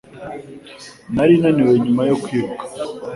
[1.15, 2.63] Nari naniwe nyuma yo kwiruka.